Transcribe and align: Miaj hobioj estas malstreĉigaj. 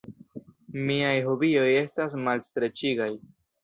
Miaj 0.87 1.13
hobioj 1.29 1.69
estas 1.85 2.19
malstreĉigaj. 2.27 3.15